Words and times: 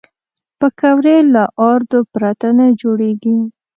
پکورې 0.59 1.17
له 1.33 1.43
آردو 1.69 1.99
پرته 2.13 2.47
نه 2.57 2.65
جوړېږي 2.81 3.37